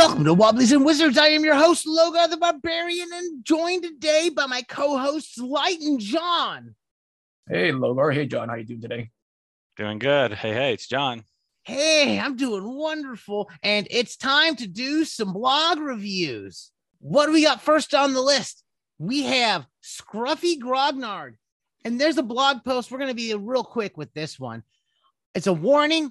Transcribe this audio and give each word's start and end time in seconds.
Welcome 0.00 0.24
to 0.24 0.32
Wobblies 0.32 0.72
and 0.72 0.82
Wizards. 0.82 1.18
I 1.18 1.26
am 1.26 1.44
your 1.44 1.56
host, 1.56 1.86
Logar 1.86 2.30
the 2.30 2.38
Barbarian, 2.38 3.10
and 3.12 3.44
joined 3.44 3.82
today 3.82 4.30
by 4.34 4.46
my 4.46 4.62
co-hosts 4.62 5.36
Light 5.36 5.78
and 5.78 6.00
John. 6.00 6.74
Hey, 7.46 7.70
Logar. 7.70 8.14
Hey, 8.14 8.24
John. 8.24 8.48
How 8.48 8.54
you 8.54 8.64
doing 8.64 8.80
today? 8.80 9.10
Doing 9.76 9.98
good. 9.98 10.32
Hey, 10.32 10.54
hey, 10.54 10.72
it's 10.72 10.86
John. 10.86 11.24
Hey, 11.64 12.18
I'm 12.18 12.36
doing 12.36 12.78
wonderful, 12.78 13.50
and 13.62 13.86
it's 13.90 14.16
time 14.16 14.56
to 14.56 14.66
do 14.66 15.04
some 15.04 15.34
blog 15.34 15.78
reviews. 15.78 16.70
What 17.00 17.26
do 17.26 17.32
we 17.32 17.44
got 17.44 17.60
first 17.60 17.92
on 17.92 18.14
the 18.14 18.22
list? 18.22 18.64
We 18.98 19.24
have 19.24 19.66
Scruffy 19.84 20.58
Grognard, 20.58 21.34
and 21.84 22.00
there's 22.00 22.16
a 22.16 22.22
blog 22.22 22.64
post. 22.64 22.90
We're 22.90 22.96
going 22.96 23.10
to 23.10 23.14
be 23.14 23.34
real 23.34 23.64
quick 23.64 23.98
with 23.98 24.14
this 24.14 24.40
one. 24.40 24.62
It's 25.34 25.46
a 25.46 25.52
warning 25.52 26.10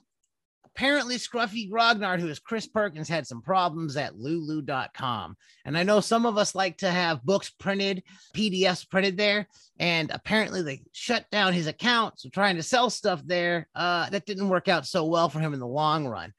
apparently 0.80 1.18
Scruffy 1.18 1.70
Grognard, 1.70 2.22
who 2.22 2.30
is 2.30 2.40
Chris 2.40 2.66
Perkins, 2.66 3.10
had 3.10 3.28
some 3.28 3.42
problems 3.42 3.98
at 3.98 4.18
lulu.com. 4.18 5.36
And 5.66 5.78
I 5.78 5.84
know 5.84 6.00
some 6.00 6.26
of 6.26 6.38
us 6.38 6.56
like 6.56 6.78
to 6.78 6.90
have 6.90 7.26
books 7.26 7.50
printed, 7.50 8.02
PDFs 8.34 8.90
printed 8.90 9.18
there. 9.18 9.50
And 9.78 10.10
apparently 10.10 10.62
they 10.62 10.84
shut 10.94 11.30
down 11.32 11.52
his 11.52 11.68
account. 11.68 12.22
So 12.22 12.30
trying 12.30 12.56
to 12.56 12.64
sell 12.64 12.90
stuff 12.90 13.22
there, 13.26 13.68
uh, 13.76 14.10
that 14.12 14.26
didn't 14.26 14.48
work 14.48 14.70
out 14.70 14.88
so 14.88 15.04
well 15.04 15.28
for 15.28 15.42
him 15.42 15.54
in 15.54 15.60
the 15.60 15.68
long 15.68 16.08
run. 16.08 16.34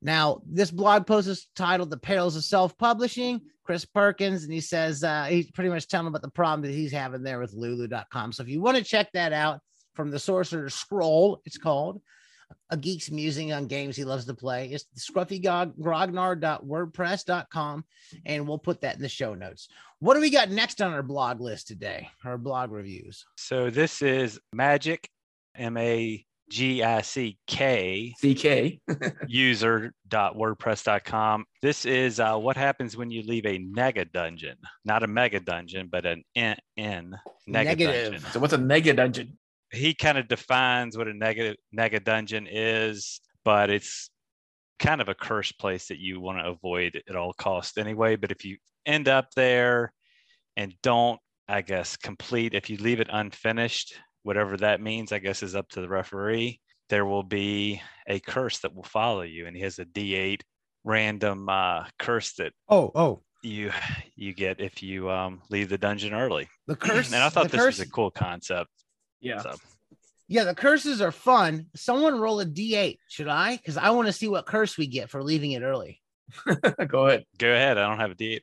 Now, 0.00 0.40
this 0.46 0.70
blog 0.70 1.04
post 1.04 1.26
is 1.26 1.48
titled 1.56 1.90
The 1.90 1.96
Perils 1.96 2.36
of 2.36 2.44
Self 2.44 2.78
Publishing. 2.78 3.40
Chris 3.64 3.84
Perkins, 3.84 4.44
and 4.44 4.52
he 4.52 4.60
says 4.60 5.02
uh, 5.02 5.24
he's 5.24 5.50
pretty 5.50 5.70
much 5.70 5.88
telling 5.88 6.06
about 6.06 6.22
the 6.22 6.30
problem 6.30 6.62
that 6.62 6.76
he's 6.76 6.92
having 6.92 7.24
there 7.24 7.40
with 7.40 7.54
lulu.com. 7.54 8.32
So 8.32 8.44
if 8.44 8.48
you 8.48 8.60
want 8.60 8.76
to 8.76 8.84
check 8.84 9.10
that 9.14 9.32
out 9.32 9.60
from 9.94 10.10
the 10.10 10.18
Sorcerer's 10.18 10.74
Scroll, 10.74 11.40
it's 11.44 11.58
called 11.58 12.00
a 12.70 12.76
geek's 12.76 13.10
musing 13.10 13.52
on 13.52 13.66
games 13.66 13.96
he 13.96 14.04
loves 14.04 14.24
to 14.26 14.34
play. 14.34 14.68
It's 14.68 14.86
scruffygrognard.wordpress.com, 14.98 17.84
and 18.26 18.46
we'll 18.48 18.58
put 18.58 18.80
that 18.82 18.96
in 18.96 19.02
the 19.02 19.08
show 19.08 19.34
notes. 19.34 19.68
What 19.98 20.14
do 20.14 20.20
we 20.20 20.30
got 20.30 20.50
next 20.50 20.80
on 20.80 20.92
our 20.92 21.02
blog 21.02 21.40
list 21.40 21.66
today? 21.68 22.08
Our 22.24 22.38
blog 22.38 22.70
reviews. 22.70 23.24
So 23.36 23.70
this 23.70 24.02
is 24.02 24.38
Magic, 24.52 25.08
M 25.56 25.76
A 25.76 26.24
G 26.48 26.82
I 26.82 27.02
C 27.02 27.38
K 27.46 28.14
C 28.18 28.34
K 28.34 28.80
user.wordpress.com. 29.28 31.44
This 31.62 31.84
is 31.84 32.18
uh, 32.20 32.36
what 32.38 32.56
happens 32.56 32.96
when 32.96 33.10
you 33.10 33.22
leave 33.22 33.44
a 33.46 33.58
nega 33.58 34.10
dungeon, 34.10 34.56
not 34.84 35.02
a 35.02 35.06
mega 35.06 35.40
dungeon, 35.40 35.88
but 35.90 36.06
an 36.06 36.22
N, 36.34 36.56
N 36.76 37.14
nega 37.48 37.64
Negative. 37.64 38.12
dungeon. 38.12 38.30
So 38.32 38.40
what's 38.40 38.54
a 38.54 38.58
nega 38.58 38.96
dungeon? 38.96 39.36
He 39.72 39.94
kind 39.94 40.18
of 40.18 40.28
defines 40.28 40.96
what 40.96 41.08
a 41.08 41.14
negative 41.14 41.56
nega 41.76 42.02
dungeon 42.02 42.46
is, 42.50 43.20
but 43.44 43.70
it's 43.70 44.10
kind 44.78 45.00
of 45.00 45.08
a 45.08 45.14
cursed 45.14 45.58
place 45.58 45.88
that 45.88 45.98
you 45.98 46.20
want 46.20 46.38
to 46.38 46.48
avoid 46.48 47.02
at 47.08 47.16
all 47.16 47.32
costs 47.32 47.78
anyway. 47.78 48.16
But 48.16 48.32
if 48.32 48.44
you 48.44 48.56
end 48.86 49.08
up 49.08 49.28
there 49.36 49.92
and 50.56 50.74
don't, 50.82 51.20
I 51.48 51.62
guess, 51.62 51.96
complete, 51.96 52.54
if 52.54 52.70
you 52.70 52.76
leave 52.78 53.00
it 53.00 53.08
unfinished, 53.10 53.94
whatever 54.22 54.56
that 54.58 54.80
means, 54.80 55.12
I 55.12 55.18
guess 55.18 55.42
is 55.42 55.54
up 55.54 55.68
to 55.70 55.80
the 55.80 55.88
referee. 55.88 56.60
There 56.88 57.06
will 57.06 57.22
be 57.22 57.80
a 58.08 58.18
curse 58.20 58.58
that 58.60 58.74
will 58.74 58.82
follow 58.82 59.22
you, 59.22 59.46
and 59.46 59.56
he 59.56 59.62
has 59.62 59.78
a 59.78 59.84
D8 59.84 60.40
random 60.84 61.48
uh, 61.48 61.84
curse 61.98 62.32
that 62.34 62.52
Oh, 62.68 62.90
oh, 62.94 63.22
you 63.42 63.70
you 64.16 64.34
get 64.34 64.60
if 64.60 64.82
you 64.82 65.10
um, 65.10 65.40
leave 65.50 65.68
the 65.68 65.78
dungeon 65.78 66.14
early. 66.14 66.48
the 66.66 66.76
curse. 66.76 67.12
and 67.12 67.22
I 67.22 67.28
thought 67.28 67.50
this 67.50 67.60
curse, 67.60 67.78
was 67.78 67.86
a 67.86 67.90
cool 67.90 68.10
concept. 68.10 68.70
Yeah. 69.20 69.42
So 69.42 69.54
Yeah, 70.28 70.44
the 70.44 70.54
curses 70.54 71.00
are 71.00 71.12
fun. 71.12 71.66
Someone 71.74 72.20
roll 72.20 72.40
a 72.40 72.46
d8. 72.46 72.98
Should 73.08 73.28
I? 73.28 73.56
Because 73.56 73.76
I 73.76 73.90
want 73.90 74.06
to 74.06 74.12
see 74.12 74.28
what 74.28 74.46
curse 74.46 74.78
we 74.78 74.86
get 74.86 75.10
for 75.10 75.22
leaving 75.22 75.52
it 75.52 75.62
early. 75.62 76.00
Go 76.88 77.06
ahead. 77.06 77.24
go 77.38 77.48
ahead. 77.48 77.76
I 77.78 77.88
don't 77.88 77.98
have 77.98 78.12
a 78.12 78.14
D8. 78.14 78.40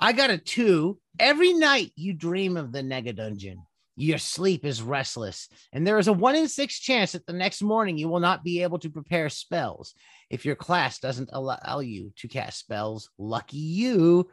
I 0.00 0.12
got 0.12 0.30
a 0.30 0.38
two. 0.38 0.98
Every 1.18 1.52
night 1.52 1.92
you 1.94 2.12
dream 2.14 2.56
of 2.56 2.72
the 2.72 2.80
nega 2.80 3.14
dungeon. 3.14 3.62
Your 3.96 4.16
sleep 4.16 4.64
is 4.64 4.80
restless, 4.80 5.48
and 5.74 5.86
there 5.86 5.98
is 5.98 6.08
a 6.08 6.12
one 6.12 6.34
in 6.34 6.48
six 6.48 6.80
chance 6.80 7.12
that 7.12 7.26
the 7.26 7.34
next 7.34 7.60
morning 7.60 7.98
you 7.98 8.08
will 8.08 8.20
not 8.20 8.42
be 8.42 8.62
able 8.62 8.78
to 8.78 8.88
prepare 8.88 9.28
spells. 9.28 9.94
If 10.30 10.46
your 10.46 10.56
class 10.56 11.00
doesn't 11.00 11.28
allow 11.34 11.80
you 11.80 12.10
to 12.16 12.28
cast 12.28 12.60
spells, 12.60 13.10
lucky 13.18 13.58
you. 13.58 14.30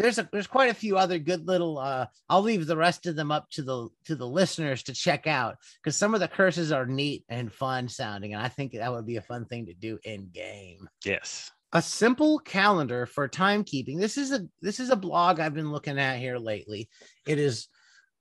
There's 0.00 0.18
a 0.18 0.26
there's 0.32 0.46
quite 0.46 0.70
a 0.70 0.74
few 0.74 0.96
other 0.96 1.18
good 1.18 1.46
little 1.46 1.76
uh 1.78 2.06
I'll 2.30 2.40
leave 2.40 2.66
the 2.66 2.76
rest 2.76 3.04
of 3.06 3.16
them 3.16 3.30
up 3.30 3.50
to 3.50 3.62
the 3.62 3.88
to 4.06 4.16
the 4.16 4.26
listeners 4.26 4.82
to 4.84 4.94
check 4.94 5.26
out 5.26 5.56
because 5.76 5.94
some 5.96 6.14
of 6.14 6.20
the 6.20 6.28
curses 6.28 6.72
are 6.72 6.86
neat 6.86 7.24
and 7.28 7.52
fun 7.52 7.86
sounding, 7.88 8.32
and 8.32 8.42
I 8.42 8.48
think 8.48 8.72
that 8.72 8.90
would 8.90 9.06
be 9.06 9.16
a 9.16 9.22
fun 9.22 9.44
thing 9.44 9.66
to 9.66 9.74
do 9.74 9.98
in 10.04 10.30
game 10.32 10.88
Yes. 11.04 11.50
a 11.74 11.82
simple 11.82 12.38
calendar 12.38 13.04
for 13.04 13.28
timekeeping. 13.28 14.00
This 14.00 14.16
is 14.16 14.32
a 14.32 14.46
this 14.62 14.80
is 14.80 14.88
a 14.88 14.96
blog 14.96 15.38
I've 15.38 15.52
been 15.54 15.70
looking 15.70 15.98
at 15.98 16.18
here 16.18 16.38
lately. 16.38 16.88
It 17.26 17.38
is 17.38 17.68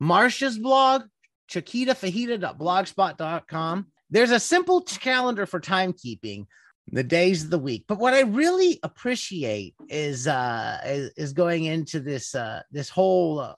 Marsha's 0.02 0.58
blog, 0.60 1.04
chiquitafajita.blogspot.com. 1.50 3.88
There's 4.10 4.32
a 4.32 4.40
simple 4.40 4.82
calendar 4.82 5.46
for 5.46 5.60
timekeeping 5.60 6.46
the 6.92 7.04
days 7.04 7.44
of 7.44 7.50
the 7.50 7.60
week. 7.60 7.86
But 7.88 8.00
what 8.00 8.14
I 8.14 8.22
really 8.22 8.80
appreciate 8.84 9.76
is 9.90 10.28
uh 10.28 10.80
is, 10.86 11.12
is 11.18 11.34
going 11.34 11.66
into 11.66 12.00
this 12.00 12.36
uh 12.36 12.62
this 12.72 12.90
whole 12.90 13.40
uh, 13.40 13.54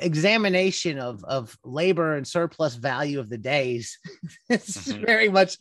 examination 0.00 0.98
of 0.98 1.24
of 1.24 1.56
labor 1.64 2.16
and 2.16 2.26
surplus 2.26 2.74
value 2.76 3.18
of 3.20 3.28
the 3.28 3.38
days. 3.38 3.98
it's 4.48 4.88
Mhm. 4.88 5.06
very 5.06 5.28
much 5.28 5.56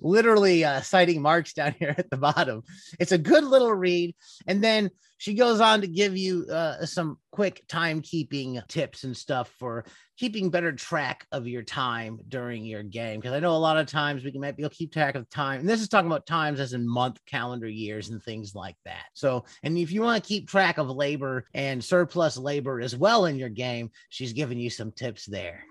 literally 0.00 0.64
uh, 0.64 0.80
citing 0.80 1.22
Marx 1.22 1.52
down 1.54 1.74
here 1.78 1.94
at 1.96 2.10
the 2.10 2.16
bottom. 2.16 2.62
It's 2.98 3.12
a 3.12 3.18
good 3.18 3.44
little 3.44 3.72
read, 3.74 4.14
and 4.46 4.62
then 4.62 4.90
she 5.18 5.34
goes 5.34 5.60
on 5.60 5.80
to 5.82 5.86
give 5.86 6.16
you 6.16 6.46
uh, 6.50 6.84
some 6.84 7.18
quick 7.30 7.62
timekeeping 7.68 8.66
tips 8.68 9.04
and 9.04 9.16
stuff 9.16 9.48
for 9.58 9.84
keeping 10.22 10.50
better 10.50 10.70
track 10.70 11.26
of 11.32 11.48
your 11.48 11.64
time 11.64 12.20
during 12.28 12.64
your 12.64 12.84
game. 12.84 13.18
Because 13.18 13.34
I 13.34 13.40
know 13.40 13.56
a 13.56 13.58
lot 13.58 13.76
of 13.76 13.88
times 13.88 14.22
we 14.22 14.30
can 14.30 14.40
maybe 14.40 14.62
you'll 14.62 14.70
keep 14.70 14.92
track 14.92 15.16
of 15.16 15.28
time, 15.28 15.58
and 15.58 15.68
this 15.68 15.80
is 15.80 15.88
talking 15.88 16.06
about 16.06 16.26
times 16.26 16.60
as 16.60 16.74
in 16.74 16.86
month, 16.86 17.18
calendar 17.26 17.66
years, 17.66 18.10
and 18.10 18.22
things 18.22 18.54
like 18.54 18.76
that. 18.84 19.06
So, 19.14 19.44
and 19.64 19.76
if 19.76 19.90
you 19.90 20.00
want 20.00 20.22
to 20.22 20.28
keep 20.28 20.48
track 20.48 20.78
of 20.78 20.88
labor 20.88 21.46
and 21.54 21.82
surplus 21.82 22.36
labor 22.36 22.80
as 22.80 22.94
well 22.94 23.24
in 23.24 23.34
your 23.34 23.48
game, 23.48 23.90
she's 24.10 24.32
giving 24.32 24.60
you 24.60 24.70
some 24.70 24.92
tips 24.92 25.26
there. 25.26 25.64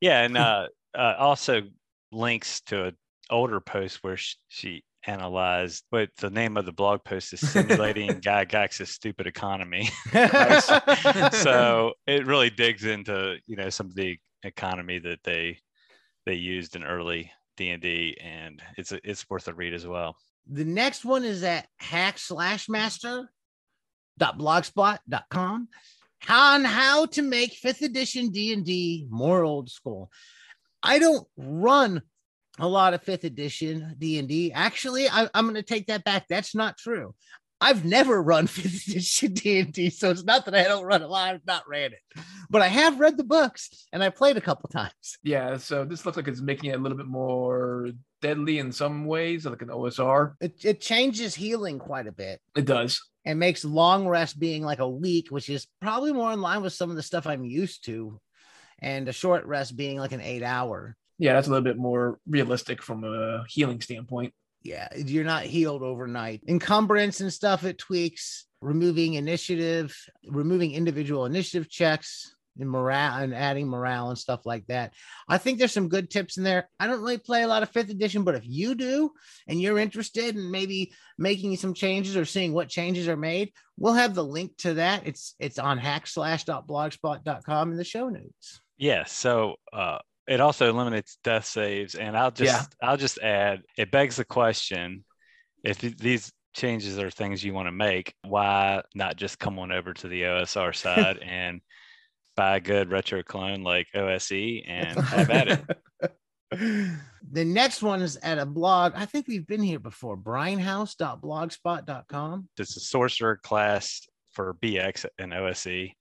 Yeah, 0.00 0.22
and 0.22 0.38
uh, 0.38 0.68
uh, 0.96 1.14
also 1.18 1.60
links 2.12 2.62
to 2.62 2.84
an 2.84 2.96
older 3.28 3.60
post 3.60 4.02
where 4.02 4.16
sh- 4.16 4.36
she 4.48 4.84
analyzed. 5.06 5.84
But 5.90 6.10
the 6.16 6.30
name 6.30 6.56
of 6.56 6.66
the 6.66 6.72
blog 6.72 7.04
post 7.04 7.32
is 7.32 7.40
"Simulating 7.40 8.08
Gygax's 8.20 8.90
Stupid 8.90 9.26
Economy." 9.26 9.90
so 11.32 11.92
it 12.06 12.26
really 12.26 12.50
digs 12.50 12.84
into 12.84 13.36
you 13.46 13.56
know 13.56 13.70
some 13.70 13.86
of 13.86 13.94
the 13.94 14.18
economy 14.42 14.98
that 14.98 15.22
they 15.24 15.58
they 16.26 16.34
used 16.34 16.76
in 16.76 16.84
early 16.84 17.30
D 17.56 18.16
and 18.20 18.62
it's 18.76 18.92
a, 18.92 19.00
it's 19.08 19.28
worth 19.28 19.48
a 19.48 19.54
read 19.54 19.74
as 19.74 19.86
well. 19.86 20.16
The 20.50 20.64
next 20.64 21.04
one 21.04 21.24
is 21.24 21.42
at 21.44 21.68
hack 21.78 22.18
slash 22.18 22.68
master 22.68 23.30
dot 24.18 24.38
blogspot.com 24.38 25.68
on 26.28 26.64
how 26.64 27.06
to 27.06 27.22
make 27.22 27.52
fifth 27.52 27.82
edition 27.82 28.30
D&D 28.30 29.06
more 29.10 29.44
old 29.44 29.70
school. 29.70 30.10
I 30.82 30.98
don't 30.98 31.26
run 31.36 32.02
a 32.58 32.68
lot 32.68 32.94
of 32.94 33.02
fifth 33.02 33.24
edition 33.24 33.94
D&D. 33.98 34.52
Actually, 34.52 35.08
I, 35.08 35.28
I'm 35.34 35.44
going 35.44 35.54
to 35.54 35.62
take 35.62 35.86
that 35.86 36.04
back. 36.04 36.26
That's 36.28 36.54
not 36.54 36.76
true. 36.76 37.14
I've 37.60 37.84
never 37.84 38.20
run 38.20 38.46
fifth 38.48 38.88
edition 38.88 39.32
D&D, 39.34 39.90
so 39.90 40.10
it's 40.10 40.24
not 40.24 40.44
that 40.46 40.54
I 40.54 40.64
don't 40.64 40.84
run 40.84 41.02
a 41.02 41.08
lot. 41.08 41.34
I've 41.34 41.46
not 41.46 41.68
ran 41.68 41.92
it, 41.92 42.24
but 42.50 42.60
I 42.60 42.66
have 42.68 42.98
read 43.00 43.16
the 43.16 43.24
books 43.24 43.86
and 43.92 44.02
I 44.02 44.10
played 44.10 44.36
a 44.36 44.40
couple 44.40 44.68
times. 44.68 45.18
Yeah. 45.22 45.56
So 45.58 45.84
this 45.84 46.04
looks 46.04 46.16
like 46.16 46.28
it's 46.28 46.40
making 46.40 46.70
it 46.70 46.78
a 46.78 46.82
little 46.82 46.98
bit 46.98 47.06
more 47.06 47.90
deadly 48.20 48.58
in 48.58 48.72
some 48.72 49.04
ways, 49.04 49.46
like 49.46 49.62
an 49.62 49.68
OSR. 49.68 50.34
It, 50.40 50.64
it 50.64 50.80
changes 50.80 51.34
healing 51.34 51.78
quite 51.78 52.06
a 52.06 52.12
bit. 52.12 52.40
It 52.56 52.64
does. 52.66 53.00
and 53.24 53.38
makes 53.38 53.64
long 53.64 54.08
rest 54.08 54.38
being 54.38 54.62
like 54.64 54.80
a 54.80 54.88
week, 54.88 55.28
which 55.30 55.48
is 55.48 55.66
probably 55.80 56.12
more 56.12 56.32
in 56.32 56.40
line 56.40 56.62
with 56.62 56.72
some 56.72 56.90
of 56.90 56.96
the 56.96 57.02
stuff 57.02 57.26
I'm 57.26 57.44
used 57.44 57.84
to, 57.86 58.20
and 58.80 59.08
a 59.08 59.12
short 59.12 59.46
rest 59.46 59.76
being 59.76 59.98
like 59.98 60.12
an 60.12 60.20
eight 60.20 60.42
hour. 60.42 60.96
Yeah, 61.22 61.34
that's 61.34 61.46
a 61.46 61.50
little 61.50 61.62
bit 61.62 61.78
more 61.78 62.18
realistic 62.26 62.82
from 62.82 63.04
a 63.04 63.44
healing 63.48 63.80
standpoint. 63.80 64.34
Yeah, 64.64 64.88
you're 64.96 65.22
not 65.22 65.44
healed 65.44 65.84
overnight. 65.84 66.42
Encumbrance 66.48 67.20
and 67.20 67.32
stuff, 67.32 67.62
it 67.62 67.78
tweaks, 67.78 68.46
removing 68.60 69.14
initiative, 69.14 69.96
removing 70.26 70.72
individual 70.72 71.24
initiative 71.24 71.70
checks, 71.70 72.34
and 72.58 72.68
morale 72.68 73.18
and 73.22 73.32
adding 73.32 73.68
morale 73.68 74.08
and 74.08 74.18
stuff 74.18 74.44
like 74.44 74.66
that. 74.66 74.94
I 75.28 75.38
think 75.38 75.58
there's 75.58 75.70
some 75.70 75.88
good 75.88 76.10
tips 76.10 76.38
in 76.38 76.42
there. 76.42 76.68
I 76.80 76.88
don't 76.88 77.00
really 77.00 77.18
play 77.18 77.44
a 77.44 77.48
lot 77.48 77.62
of 77.62 77.70
fifth 77.70 77.90
edition, 77.90 78.24
but 78.24 78.34
if 78.34 78.42
you 78.44 78.74
do 78.74 79.12
and 79.46 79.62
you're 79.62 79.78
interested 79.78 80.34
in 80.34 80.50
maybe 80.50 80.92
making 81.18 81.56
some 81.56 81.72
changes 81.72 82.16
or 82.16 82.24
seeing 82.24 82.52
what 82.52 82.68
changes 82.68 83.06
are 83.06 83.16
made, 83.16 83.52
we'll 83.78 83.94
have 83.94 84.16
the 84.16 84.24
link 84.24 84.56
to 84.58 84.74
that. 84.74 85.06
It's 85.06 85.36
it's 85.38 85.60
on 85.60 85.78
hackslash.blogspot.com 85.78 87.70
in 87.70 87.76
the 87.76 87.84
show 87.84 88.08
notes. 88.08 88.60
Yeah. 88.76 89.04
So 89.04 89.54
uh, 89.72 89.98
it 90.26 90.40
also 90.40 90.68
eliminates 90.68 91.18
death 91.24 91.46
saves, 91.46 91.94
and 91.94 92.16
I'll 92.16 92.30
just 92.30 92.52
Yeah. 92.52 92.88
I'll 92.88 92.96
just 92.96 93.18
add 93.18 93.62
it 93.76 93.90
begs 93.90 94.16
the 94.16 94.24
question 94.24 95.04
if 95.64 95.78
these 95.78 96.32
changes 96.54 96.98
are 96.98 97.10
things 97.10 97.44
you 97.44 97.54
want 97.54 97.68
to 97.68 97.72
make, 97.72 98.14
why 98.22 98.82
not 98.94 99.16
just 99.16 99.38
come 99.38 99.58
on 99.58 99.72
over 99.72 99.94
to 99.94 100.08
the 100.08 100.22
OSR 100.22 100.74
side 100.74 101.18
and 101.22 101.60
buy 102.36 102.56
a 102.56 102.60
good 102.60 102.90
retro 102.90 103.22
clone 103.22 103.62
like 103.62 103.86
OSE 103.94 104.62
and 104.66 104.98
have 105.04 105.30
at 105.30 105.48
it? 105.48 105.60
the 107.30 107.44
next 107.44 107.82
one 107.82 108.02
is 108.02 108.16
at 108.18 108.38
a 108.38 108.46
blog. 108.46 108.92
I 108.94 109.06
think 109.06 109.26
we've 109.28 109.46
been 109.46 109.62
here 109.62 109.78
before. 109.78 110.16
Brinehouse.blogspot.com. 110.16 112.48
It's 112.58 112.76
a 112.76 112.80
sorcerer 112.80 113.38
class 113.42 114.06
for 114.32 114.54
BX 114.54 115.06
and 115.18 115.32
OSE. 115.32 115.94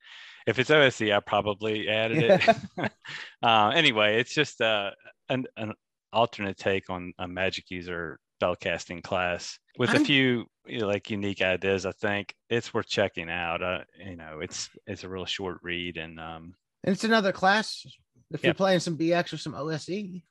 If 0.48 0.60
it's 0.60 0.72
OSE, 0.72 1.12
I 1.12 1.20
probably 1.20 1.88
added 1.88 2.24
it. 2.24 2.56
uh, 3.44 3.70
anyway, 3.70 4.20
it's 4.20 4.34
just 4.34 4.62
uh, 4.62 4.92
an, 5.30 5.46
an 5.58 5.74
alternate 6.14 6.58
take 6.58 6.90
on 6.90 7.14
a 7.20 7.28
magic 7.28 7.70
user 7.70 8.20
spellcasting 8.42 9.04
class 9.04 9.60
with 9.78 9.92
I'm- 9.92 10.02
a 10.02 10.06
few 10.06 10.46
you 10.66 10.80
know, 10.80 10.88
like 10.88 11.10
unique 11.10 11.42
ideas. 11.42 11.86
I 11.86 11.92
think 11.92 12.34
it's 12.50 12.74
worth 12.74 12.88
checking 12.88 13.30
out. 13.30 13.62
Uh, 13.62 13.80
you 14.04 14.16
know, 14.16 14.40
it's 14.42 14.70
it's 14.88 15.04
a 15.04 15.10
real 15.10 15.26
short 15.26 15.60
read 15.64 15.98
and 15.98 16.20
um, 16.20 16.56
And 16.84 16.94
it's 16.94 17.04
another 17.04 17.32
class 17.32 17.86
if 18.32 18.44
you're 18.44 18.54
playing 18.54 18.80
some 18.80 18.98
BX 18.98 19.34
or 19.34 19.38
some 19.38 19.56
OSE. 19.56 20.22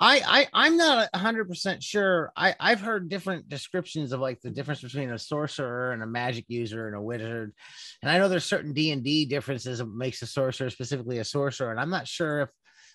I, 0.00 0.22
I 0.26 0.48
I'm 0.54 0.76
not 0.78 1.14
hundred 1.14 1.46
percent 1.48 1.82
sure. 1.82 2.32
I 2.34 2.54
I've 2.58 2.80
heard 2.80 3.10
different 3.10 3.48
descriptions 3.48 4.12
of 4.12 4.20
like 4.20 4.40
the 4.40 4.50
difference 4.50 4.80
between 4.80 5.10
a 5.10 5.18
sorcerer 5.18 5.92
and 5.92 6.02
a 6.02 6.06
magic 6.06 6.46
user 6.48 6.86
and 6.86 6.96
a 6.96 7.02
wizard, 7.02 7.52
and 8.02 8.10
I 8.10 8.16
know 8.16 8.28
there's 8.28 8.44
certain 8.44 8.72
D 8.72 8.92
and 8.92 9.04
D 9.04 9.26
differences 9.26 9.78
that 9.78 9.86
makes 9.86 10.22
a 10.22 10.26
sorcerer 10.26 10.70
specifically 10.70 11.18
a 11.18 11.24
sorcerer, 11.24 11.70
and 11.70 11.78
I'm 11.78 11.90
not 11.90 12.08
sure 12.08 12.40
if 12.40 12.48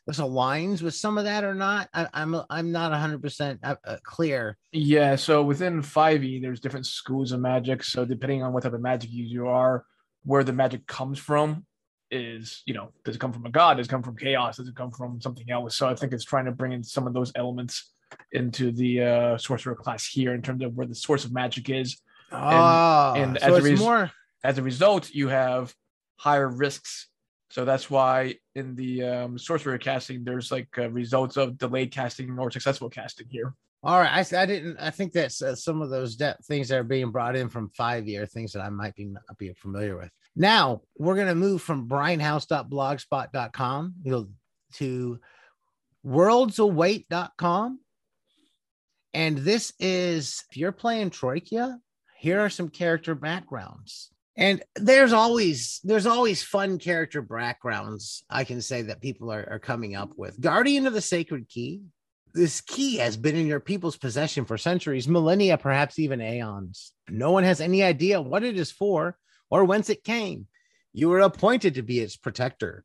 this 0.08 0.20
aligns 0.20 0.82
with 0.82 0.96
some 0.96 1.18
of 1.20 1.26
that 1.26 1.44
or 1.44 1.54
not. 1.54 1.90
I, 1.94 2.08
I'm 2.12 2.36
I'm 2.50 2.72
not 2.72 2.92
hundred 2.94 3.22
percent 3.22 3.60
uh, 3.64 3.76
clear. 4.04 4.58
Yeah, 4.72 5.16
so 5.16 5.44
within 5.44 5.82
5e, 5.82 6.42
there's 6.42 6.60
different 6.60 6.88
schools 6.88 7.32
of 7.32 7.40
magic. 7.40 7.84
So 7.84 8.06
depending 8.06 8.42
on 8.42 8.52
what 8.52 8.64
type 8.64 8.74
of 8.74 8.82
magic 8.82 9.12
user 9.12 9.32
you 9.32 9.48
are, 9.48 9.86
where 10.24 10.44
the 10.44 10.54
magic 10.54 10.88
comes 10.88 11.20
from 11.20 11.66
is, 12.12 12.62
you 12.66 12.74
know, 12.74 12.92
does 13.04 13.16
it 13.16 13.20
come 13.20 13.34
from 13.34 13.46
a 13.46 13.50
god? 13.50 13.78
Does 13.78 13.88
it 13.88 13.90
come 13.90 14.04
from 14.04 14.18
chaos? 14.18 14.58
Does 14.58 14.68
it 14.68 14.76
come 14.76 14.92
from 14.92 15.22
something 15.22 15.50
else? 15.50 15.76
So 15.76 15.88
I 15.88 15.96
think 15.96 16.14
it's 16.14 16.24
trying 16.24 16.46
to 16.46 16.52
bring 16.52 16.72
in 16.72 16.84
some 16.84 17.08
of 17.08 17.14
those 17.14 17.32
elements 17.36 17.92
into 18.32 18.72
the 18.72 19.02
uh, 19.02 19.38
sorcerer 19.38 19.76
class 19.76 20.06
here 20.06 20.34
in 20.34 20.42
terms 20.42 20.64
of 20.64 20.74
where 20.74 20.88
the 20.88 20.96
source 20.96 21.26
of 21.26 21.34
magic 21.34 21.70
is. 21.70 22.02
Oh, 22.32 23.14
and 23.16 23.38
so 23.40 23.48
as 23.48 23.54
a 23.54 23.56
it's 23.58 23.66
res- 23.66 23.80
more. 23.80 24.12
As 24.44 24.58
a 24.58 24.64
result, 24.64 25.10
you 25.12 25.28
have 25.30 25.74
higher 26.18 26.48
risks. 26.48 27.08
So 27.50 27.66
that's 27.66 27.90
why 27.90 28.36
in 28.56 28.76
the 28.76 29.04
um, 29.04 29.38
sorcerer 29.38 29.78
casting, 29.78 30.24
there's 30.24 30.52
like 30.52 30.68
uh, 30.78 30.90
results 30.90 31.38
of 31.38 31.58
delayed 31.58 31.92
casting 31.92 32.38
or 32.38 32.52
successful 32.52 32.90
casting 32.90 33.28
here. 33.30 33.54
All 33.84 34.00
right, 34.00 34.34
I 34.34 34.46
didn't. 34.48 34.78
I 34.80 34.90
think 34.90 35.14
that's 35.14 35.44
uh, 35.44 35.56
some 35.56 35.82
of 35.82 35.92
those 35.92 36.16
de- 36.16 36.36
things 36.46 36.70
that 36.70 36.80
are 36.80 36.84
being 36.84 37.12
brought 37.12 37.36
in 37.36 37.50
from 37.50 37.70
5e 37.80 38.30
things 38.32 38.52
that 38.54 38.62
I 38.62 38.70
might 38.70 38.96
be 38.96 39.06
not 39.06 39.38
be 39.38 39.54
familiar 39.54 39.96
with. 39.96 40.10
Now 40.36 40.82
we're 40.98 41.16
gonna 41.16 41.36
move 41.36 41.62
from 41.62 41.88
brianhouse.blogspot.com 41.88 43.94
you'll 44.04 44.30
to 44.76 45.20
worldsawait.com. 46.06 47.80
And 49.14 49.38
this 49.38 49.74
is 49.80 50.44
if 50.52 50.58
you're 50.58 50.72
playing 50.72 51.10
Troika, 51.10 51.80
here 52.18 52.42
are 52.42 52.50
some 52.50 52.70
character 52.70 53.16
backgrounds. 53.16 54.12
And 54.38 54.62
there's 54.76 55.14
always 55.14 55.80
there's 55.84 56.06
always 56.06 56.44
fun 56.44 56.78
character 56.78 57.22
backgrounds 57.22 58.26
I 58.30 58.44
can 58.44 58.62
say 58.62 58.82
that 58.84 59.02
people 59.02 59.32
are, 59.32 59.48
are 59.50 59.60
coming 59.60 59.96
up 59.96 60.12
with. 60.18 60.40
Guardian 60.42 60.88
of 60.88 60.94
the 60.94 61.02
Sacred 61.02 61.48
Key, 61.48 61.84
this 62.34 62.60
key 62.60 62.98
has 62.98 63.16
been 63.16 63.38
in 63.38 63.48
your 63.48 63.62
people's 63.62 63.96
possession 63.96 64.44
for 64.44 64.58
centuries, 64.58 65.08
millennia, 65.08 65.58
perhaps 65.58 66.00
even 66.00 66.20
aeons. 66.20 66.92
No 67.10 67.32
one 67.32 67.46
has 67.46 67.62
any 67.62 67.82
idea 67.82 68.22
what 68.22 68.44
it 68.44 68.60
is 68.60 68.72
for 68.72 69.18
or 69.56 69.64
whence 69.64 69.90
it 69.90 70.04
came. 70.04 70.48
You 70.92 71.08
were 71.08 71.22
appointed 71.22 71.76
to 71.76 71.82
be 71.82 72.02
its 72.02 72.18
protector. 72.18 72.84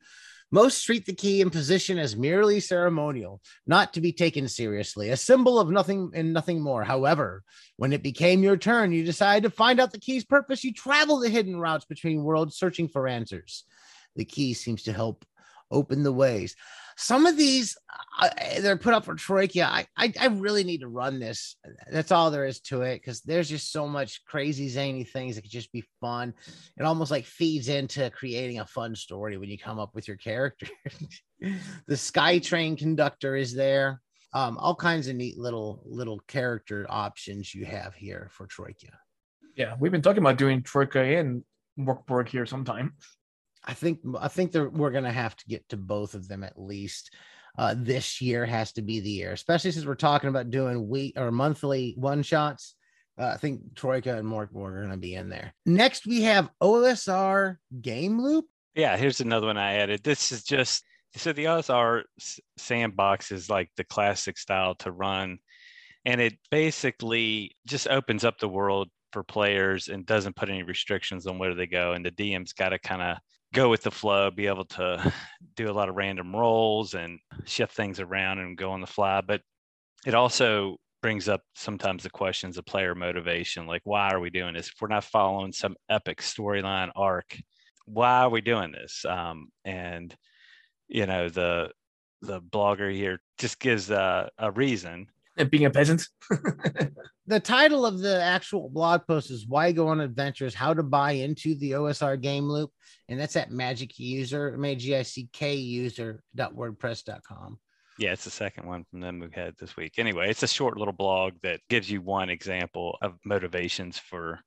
Most 0.52 0.84
treat 0.84 1.04
the 1.04 1.12
key 1.12 1.40
in 1.40 1.50
position 1.50 1.98
as 1.98 2.16
merely 2.16 2.60
ceremonial, 2.60 3.40
not 3.66 3.92
to 3.94 4.00
be 4.00 4.12
taken 4.12 4.46
seriously, 4.46 5.08
a 5.08 5.16
symbol 5.16 5.58
of 5.58 5.68
nothing 5.68 6.12
and 6.14 6.32
nothing 6.32 6.60
more. 6.60 6.84
However, 6.84 7.42
when 7.76 7.92
it 7.92 8.04
became 8.04 8.44
your 8.44 8.56
turn, 8.56 8.92
you 8.92 9.04
decided 9.04 9.42
to 9.42 9.56
find 9.56 9.80
out 9.80 9.90
the 9.90 9.98
key's 9.98 10.24
purpose. 10.24 10.62
You 10.62 10.72
travel 10.72 11.18
the 11.18 11.28
hidden 11.28 11.56
routes 11.56 11.86
between 11.86 12.22
worlds 12.22 12.56
searching 12.56 12.86
for 12.86 13.08
answers. 13.08 13.64
The 14.14 14.24
key 14.24 14.54
seems 14.54 14.84
to 14.84 14.92
help 14.92 15.24
open 15.72 16.04
the 16.04 16.12
ways. 16.12 16.54
Some 16.96 17.26
of 17.26 17.36
these 17.36 17.76
uh, 18.20 18.60
they're 18.60 18.76
put 18.76 18.94
up 18.94 19.04
for 19.04 19.14
Troika. 19.14 19.64
I, 19.64 19.86
I 19.96 20.12
I 20.20 20.26
really 20.26 20.64
need 20.64 20.80
to 20.80 20.88
run 20.88 21.18
this. 21.18 21.56
That's 21.90 22.12
all 22.12 22.30
there 22.30 22.44
is 22.44 22.60
to 22.62 22.82
it 22.82 22.96
because 22.96 23.20
there's 23.22 23.48
just 23.48 23.72
so 23.72 23.88
much 23.88 24.24
crazy 24.24 24.68
zany 24.68 25.04
things 25.04 25.34
that 25.34 25.42
could 25.42 25.50
just 25.50 25.72
be 25.72 25.84
fun. 26.00 26.34
It 26.78 26.84
almost 26.84 27.10
like 27.10 27.24
feeds 27.24 27.68
into 27.68 28.10
creating 28.10 28.60
a 28.60 28.66
fun 28.66 28.94
story 28.94 29.38
when 29.38 29.48
you 29.48 29.58
come 29.58 29.78
up 29.78 29.94
with 29.94 30.06
your 30.06 30.18
character. 30.18 30.66
the 31.40 31.94
Skytrain 31.94 32.76
conductor 32.76 33.36
is 33.36 33.54
there. 33.54 34.00
Um, 34.32 34.58
all 34.58 34.76
kinds 34.76 35.08
of 35.08 35.16
neat 35.16 35.38
little 35.38 35.82
little 35.84 36.20
character 36.28 36.86
options 36.88 37.54
you 37.54 37.64
have 37.64 37.94
here 37.94 38.28
for 38.32 38.46
Troika. 38.46 38.92
Yeah, 39.56 39.74
we've 39.80 39.92
been 39.92 40.02
talking 40.02 40.22
about 40.22 40.38
doing 40.38 40.62
Troika 40.62 41.00
and 41.00 41.42
Morkborg 41.78 42.28
here 42.28 42.46
sometime. 42.46 42.94
I 43.64 43.74
think 43.74 44.00
I 44.18 44.28
think 44.28 44.52
that 44.52 44.72
we're 44.72 44.90
gonna 44.90 45.12
have 45.12 45.36
to 45.36 45.46
get 45.46 45.68
to 45.70 45.76
both 45.76 46.14
of 46.14 46.28
them 46.28 46.44
at 46.44 46.60
least. 46.60 47.14
Uh, 47.58 47.74
this 47.76 48.20
year 48.20 48.46
has 48.46 48.72
to 48.72 48.82
be 48.82 49.00
the 49.00 49.10
year, 49.10 49.32
especially 49.32 49.70
since 49.70 49.84
we're 49.84 49.94
talking 49.94 50.28
about 50.28 50.50
doing 50.50 50.88
week 50.88 51.14
or 51.16 51.30
monthly 51.30 51.94
one 51.96 52.22
shots. 52.22 52.74
Uh, 53.18 53.32
I 53.34 53.36
think 53.36 53.74
Troika 53.74 54.16
and 54.16 54.26
Morkborg 54.26 54.72
are 54.72 54.82
gonna 54.82 54.96
be 54.96 55.14
in 55.14 55.28
there. 55.28 55.52
Next, 55.66 56.06
we 56.06 56.22
have 56.22 56.50
OSR 56.62 57.56
Game 57.80 58.20
Loop. 58.20 58.46
Yeah, 58.74 58.96
here's 58.96 59.20
another 59.20 59.48
one 59.48 59.58
I 59.58 59.74
added. 59.74 60.02
This 60.02 60.32
is 60.32 60.44
just 60.44 60.84
so 61.16 61.32
the 61.32 61.46
OSR 61.46 62.04
sandbox 62.56 63.32
is 63.32 63.50
like 63.50 63.68
the 63.76 63.84
classic 63.84 64.38
style 64.38 64.76
to 64.76 64.92
run, 64.92 65.38
and 66.04 66.20
it 66.20 66.38
basically 66.50 67.56
just 67.66 67.88
opens 67.88 68.24
up 68.24 68.38
the 68.38 68.48
world 68.48 68.88
for 69.12 69.22
players 69.22 69.88
and 69.88 70.06
doesn't 70.06 70.36
put 70.36 70.48
any 70.48 70.62
restrictions 70.62 71.26
on 71.26 71.38
where 71.38 71.54
they 71.54 71.66
go. 71.66 71.92
And 71.92 72.04
the 72.04 72.12
DM's 72.12 72.52
got 72.52 72.70
to 72.70 72.78
kind 72.78 73.02
of 73.02 73.16
go 73.52 73.68
with 73.68 73.82
the 73.82 73.90
flow, 73.90 74.30
be 74.30 74.46
able 74.46 74.64
to 74.64 75.12
do 75.56 75.70
a 75.70 75.72
lot 75.72 75.88
of 75.88 75.96
random 75.96 76.34
rolls 76.34 76.94
and 76.94 77.18
shift 77.44 77.74
things 77.74 78.00
around 78.00 78.38
and 78.38 78.56
go 78.56 78.70
on 78.72 78.80
the 78.80 78.86
fly. 78.86 79.20
But 79.20 79.42
it 80.06 80.14
also 80.14 80.76
brings 81.02 81.28
up 81.28 81.42
sometimes 81.54 82.02
the 82.02 82.10
questions 82.10 82.58
of 82.58 82.66
player 82.66 82.94
motivation, 82.94 83.66
like 83.66 83.82
why 83.84 84.10
are 84.10 84.20
we 84.20 84.30
doing 84.30 84.54
this? 84.54 84.68
If 84.68 84.74
we're 84.80 84.88
not 84.88 85.04
following 85.04 85.52
some 85.52 85.76
epic 85.88 86.20
storyline 86.20 86.90
arc, 86.94 87.36
why 87.86 88.20
are 88.20 88.30
we 88.30 88.40
doing 88.40 88.72
this? 88.72 89.04
Um, 89.04 89.48
and 89.64 90.14
you 90.88 91.06
know 91.06 91.28
the 91.28 91.70
the 92.22 92.40
blogger 92.40 92.92
here 92.94 93.20
just 93.38 93.58
gives 93.58 93.90
uh, 93.90 94.28
a 94.38 94.50
reason. 94.50 95.06
And 95.36 95.50
being 95.50 95.64
a 95.64 95.70
peasant. 95.70 96.06
The 97.26 97.38
title 97.38 97.86
of 97.86 98.00
the 98.00 98.20
actual 98.20 98.68
blog 98.68 99.06
post 99.06 99.30
is 99.30 99.46
"Why 99.46 99.70
Go 99.70 99.88
on 99.88 100.00
Adventures: 100.00 100.52
How 100.54 100.74
to 100.74 100.82
Buy 100.82 101.12
into 101.12 101.54
the 101.54 101.72
OSR 101.72 102.20
Game 102.20 102.48
Loop," 102.48 102.70
and 103.08 103.20
that's 103.20 103.36
at 103.36 103.52
Magic 103.52 103.98
User, 104.00 104.52
M 104.54 104.64
A 104.64 104.74
G 104.74 104.96
I 104.96 105.02
C 105.02 105.28
K 105.32 105.54
User 105.54 106.22
WordPress.com. 106.36 107.60
Yeah, 107.98 108.12
it's 108.12 108.24
the 108.24 108.30
second 108.30 108.66
one 108.66 108.84
from 108.90 109.00
them 109.00 109.20
we've 109.20 109.32
had 109.32 109.54
this 109.58 109.76
week. 109.76 109.94
Anyway, 109.98 110.28
it's 110.28 110.42
a 110.42 110.48
short 110.48 110.76
little 110.76 110.92
blog 110.92 111.34
that 111.42 111.60
gives 111.68 111.90
you 111.90 112.00
one 112.00 112.30
example 112.30 112.98
of 113.02 113.14
motivations 113.24 113.98
for 113.98 114.40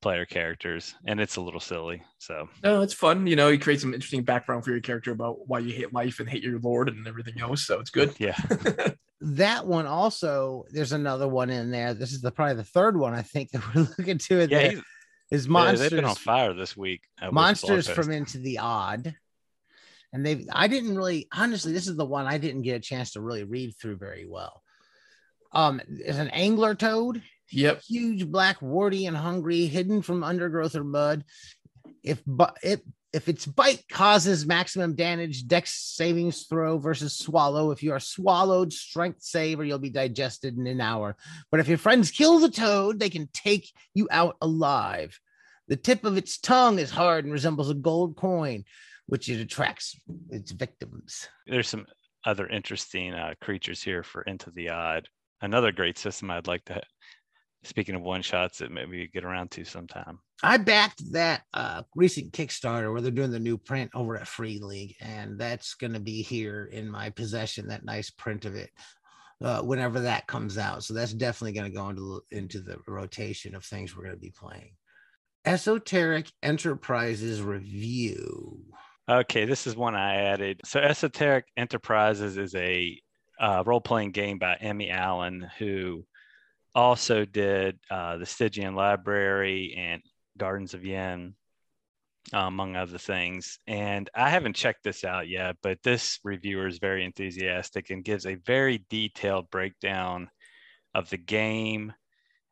player 0.00 0.24
characters, 0.24 0.94
and 1.04 1.20
it's 1.20 1.36
a 1.36 1.40
little 1.40 1.60
silly. 1.60 2.02
So 2.18 2.48
No, 2.62 2.80
it's 2.80 2.94
fun. 2.94 3.26
You 3.26 3.36
know, 3.36 3.48
you 3.48 3.58
create 3.58 3.80
some 3.80 3.92
interesting 3.92 4.24
background 4.24 4.64
for 4.64 4.70
your 4.70 4.80
character 4.80 5.10
about 5.12 5.48
why 5.48 5.58
you 5.58 5.74
hate 5.74 5.92
life 5.92 6.18
and 6.20 6.28
hate 6.28 6.42
your 6.42 6.58
lord 6.60 6.88
and 6.88 7.06
everything 7.06 7.40
else. 7.40 7.66
So 7.66 7.78
it's 7.78 7.90
good. 7.90 8.14
yeah, 8.18 8.36
that 9.24 9.66
one 9.66 9.86
also 9.86 10.64
there's 10.70 10.92
another 10.92 11.28
one 11.28 11.48
in 11.48 11.70
there 11.70 11.94
this 11.94 12.12
is 12.12 12.20
the 12.20 12.30
probably 12.30 12.56
the 12.56 12.64
third 12.64 12.96
one 12.96 13.14
i 13.14 13.22
think 13.22 13.50
that 13.52 13.62
we're 13.74 13.82
looking 13.98 14.18
to 14.18 14.40
in 14.40 14.50
yeah, 14.50 14.58
there 14.58 14.70
he's- 14.72 14.82
is 15.30 15.46
yeah, 15.46 15.52
monsters 15.52 15.80
they've 15.80 15.90
been 15.98 16.04
on 16.04 16.14
fire 16.16 16.52
this 16.52 16.76
week. 16.76 17.02
with 17.20 17.28
the 17.28 17.32
blog 17.32 17.34
monsters 17.34 17.88
from 17.88 18.10
into 18.10 18.38
the 18.38 18.58
odd 18.58 19.14
and 20.12 20.26
they 20.26 20.44
i 20.52 20.66
didn't 20.66 20.96
really 20.96 21.28
honestly 21.32 21.72
this 21.72 21.86
is 21.86 21.96
the 21.96 22.04
one 22.04 22.26
i 22.26 22.36
didn't 22.36 22.62
get 22.62 22.76
a 22.76 22.80
chance 22.80 23.12
to 23.12 23.20
really 23.20 23.44
read 23.44 23.72
through 23.80 23.96
very 23.96 24.26
well 24.26 24.62
um 25.52 25.80
is 25.88 26.18
an 26.18 26.28
angler 26.28 26.74
toad 26.74 27.22
Yep. 27.54 27.82
huge 27.86 28.26
black 28.30 28.60
warty 28.62 29.04
and 29.06 29.16
hungry 29.16 29.66
hidden 29.66 30.00
from 30.02 30.24
undergrowth 30.24 30.74
or 30.74 30.84
mud 30.84 31.22
if 32.02 32.20
but 32.26 32.56
it 32.62 32.80
if 33.12 33.28
its 33.28 33.46
bite 33.46 33.84
causes 33.90 34.46
maximum 34.46 34.94
damage 34.94 35.46
dex 35.46 35.72
savings 35.72 36.44
throw 36.44 36.78
versus 36.78 37.18
swallow. 37.18 37.70
If 37.70 37.82
you 37.82 37.92
are 37.92 38.00
swallowed 38.00 38.72
strength 38.72 39.22
save 39.22 39.60
or 39.60 39.64
you'll 39.64 39.78
be 39.78 39.90
digested 39.90 40.56
in 40.56 40.66
an 40.66 40.80
hour. 40.80 41.16
But 41.50 41.60
if 41.60 41.68
your 41.68 41.78
friends 41.78 42.10
kill 42.10 42.38
the 42.38 42.50
toad 42.50 42.98
they 42.98 43.10
can 43.10 43.28
take 43.32 43.70
you 43.94 44.08
out 44.10 44.36
alive. 44.40 45.18
The 45.68 45.76
tip 45.76 46.04
of 46.04 46.16
its 46.16 46.38
tongue 46.38 46.78
is 46.78 46.90
hard 46.90 47.24
and 47.24 47.32
resembles 47.32 47.70
a 47.70 47.74
gold 47.74 48.16
coin 48.16 48.64
which 49.06 49.28
it 49.28 49.40
attracts 49.40 49.98
its 50.30 50.52
victims. 50.52 51.28
There's 51.46 51.68
some 51.68 51.86
other 52.24 52.46
interesting 52.46 53.12
uh, 53.12 53.34
creatures 53.40 53.82
here 53.82 54.02
for 54.02 54.22
Into 54.22 54.50
the 54.50 54.70
Odd. 54.70 55.08
Another 55.40 55.72
great 55.72 55.98
system 55.98 56.30
I'd 56.30 56.46
like 56.46 56.64
to 56.66 56.80
speaking 57.64 57.94
of 57.94 58.02
one 58.02 58.22
shots 58.22 58.58
that 58.58 58.72
maybe 58.72 58.98
we 58.98 59.06
get 59.08 59.24
around 59.24 59.50
to 59.52 59.64
sometime. 59.64 60.18
I 60.42 60.56
backed 60.56 61.12
that 61.12 61.42
uh, 61.54 61.82
recent 61.94 62.32
Kickstarter 62.32 62.92
where 62.92 63.00
they're 63.00 63.10
doing 63.10 63.30
the 63.30 63.38
new 63.38 63.56
print 63.56 63.90
over 63.94 64.16
at 64.16 64.26
Free 64.26 64.58
League, 64.58 64.96
and 65.00 65.38
that's 65.38 65.74
going 65.74 65.92
to 65.92 66.00
be 66.00 66.22
here 66.22 66.68
in 66.72 66.90
my 66.90 67.10
possession. 67.10 67.68
That 67.68 67.84
nice 67.84 68.10
print 68.10 68.44
of 68.44 68.56
it, 68.56 68.70
uh, 69.42 69.62
whenever 69.62 70.00
that 70.00 70.26
comes 70.26 70.58
out. 70.58 70.82
So 70.82 70.94
that's 70.94 71.12
definitely 71.12 71.52
going 71.52 71.70
to 71.70 71.76
go 71.76 71.88
into 71.88 72.22
into 72.32 72.60
the 72.60 72.78
rotation 72.88 73.54
of 73.54 73.64
things 73.64 73.96
we're 73.96 74.04
going 74.04 74.16
to 74.16 74.20
be 74.20 74.34
playing. 74.36 74.72
Esoteric 75.44 76.30
Enterprises 76.42 77.42
review. 77.42 78.60
Okay, 79.08 79.44
this 79.44 79.66
is 79.66 79.74
one 79.74 79.96
I 79.96 80.14
added. 80.14 80.60
So, 80.64 80.80
Esoteric 80.80 81.46
Enterprises 81.56 82.36
is 82.36 82.54
a 82.54 83.00
uh, 83.40 83.64
role 83.66 83.80
playing 83.80 84.12
game 84.12 84.38
by 84.38 84.56
Emmy 84.60 84.90
Allen, 84.90 85.48
who 85.58 86.04
also 86.74 87.24
did 87.24 87.78
uh, 87.90 88.16
the 88.16 88.26
Stygian 88.26 88.74
Library 88.74 89.74
and 89.76 90.02
Gardens 90.38 90.74
of 90.74 90.84
Ynn, 90.84 91.34
uh, 92.32 92.38
among 92.38 92.76
other 92.76 92.98
things. 92.98 93.58
And 93.66 94.08
I 94.14 94.30
haven't 94.30 94.56
checked 94.56 94.84
this 94.84 95.04
out 95.04 95.28
yet, 95.28 95.56
but 95.62 95.82
this 95.82 96.18
reviewer 96.24 96.66
is 96.66 96.78
very 96.78 97.04
enthusiastic 97.04 97.90
and 97.90 98.04
gives 98.04 98.26
a 98.26 98.36
very 98.46 98.84
detailed 98.88 99.50
breakdown 99.50 100.30
of 100.94 101.10
the 101.10 101.18
game 101.18 101.92